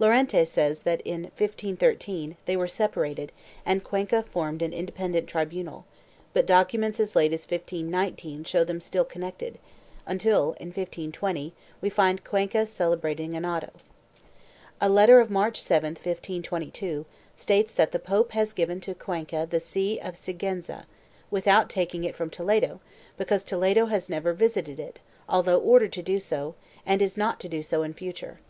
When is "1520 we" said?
10.70-11.88